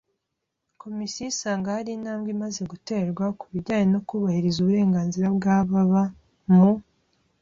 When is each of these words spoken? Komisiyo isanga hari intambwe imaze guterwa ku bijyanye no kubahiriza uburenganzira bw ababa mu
Komisiyo 0.81 1.23
isanga 1.31 1.75
hari 1.75 1.89
intambwe 1.93 2.29
imaze 2.35 2.61
guterwa 2.71 3.25
ku 3.39 3.45
bijyanye 3.53 3.87
no 3.93 3.99
kubahiriza 4.07 4.57
uburenganzira 4.59 5.27
bw 5.35 5.43
ababa 5.57 6.03
mu 6.53 6.69